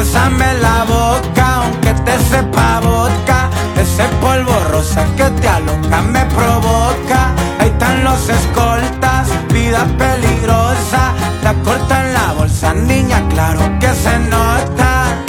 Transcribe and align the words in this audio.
Bésame 0.00 0.54
la 0.62 0.84
boca, 0.84 1.56
aunque 1.56 1.92
te 1.92 2.18
sepa 2.20 2.80
vodka. 2.80 3.50
Ese 3.76 4.04
polvo 4.22 4.58
rosa 4.72 5.04
que 5.14 5.24
te 5.24 5.46
aloca 5.46 6.00
me 6.00 6.24
provoca. 6.24 7.34
Ahí 7.58 7.68
están 7.68 8.02
los 8.02 8.26
escoltas, 8.26 9.28
vida 9.52 9.84
peligrosa. 9.98 11.12
La 11.42 11.52
corta 11.62 12.02
en 12.02 12.14
la 12.14 12.32
bolsa, 12.32 12.72
niña, 12.72 13.22
claro 13.28 13.60
que 13.78 13.88
se 13.88 14.18
nota. 14.20 15.22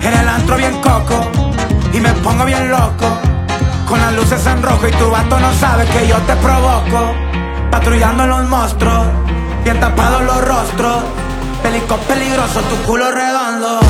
En 0.00 0.14
el 0.14 0.28
antro 0.28 0.58
bien 0.58 0.80
coco 0.80 1.18
y 1.92 1.98
me 1.98 2.12
pongo 2.22 2.44
bien 2.44 2.70
loco. 2.70 3.08
Con 3.88 4.00
las 4.00 4.14
luces 4.14 4.46
en 4.46 4.62
rojo 4.62 4.86
y 4.86 4.92
tu 4.92 5.10
vato 5.10 5.40
no 5.40 5.52
sabe 5.54 5.86
que 5.86 6.06
yo 6.06 6.18
te 6.18 6.36
provoco. 6.36 7.14
Patrullando 7.68 8.28
los 8.28 8.48
monstruos, 8.48 9.08
bien 9.64 9.80
tapados 9.80 10.22
los 10.22 10.40
rostros. 10.46 11.23
Pelico 11.62 11.96
peligroso, 11.98 12.60
tu 12.62 12.76
culo 12.86 13.10
redondo. 13.10 13.80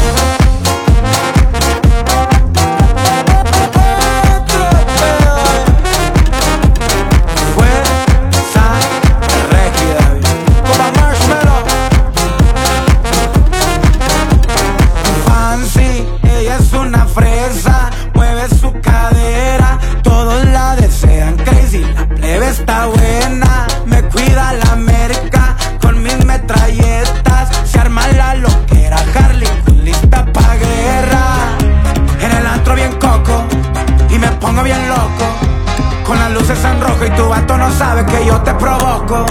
En 36.62 36.80
rojo 36.80 37.04
y 37.04 37.10
tu 37.10 37.28
vato 37.28 37.56
no 37.58 37.70
sabe 37.72 38.06
que 38.06 38.24
yo 38.26 38.40
te 38.42 38.54
provoco, 38.54 39.26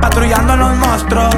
patrullando 0.00 0.56
los 0.56 0.76
monstruos, 0.76 1.34